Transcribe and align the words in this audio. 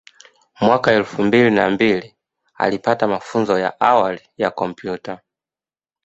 Mwaka 0.61 0.91
elfu 0.91 1.23
mbili 1.23 1.51
na 1.51 1.69
mbili 1.69 2.15
alipata 2.55 3.07
mafunzo 3.07 3.59
ya 3.59 3.79
awali 3.79 4.21
ya 4.37 4.51
kompyuta 4.51 5.21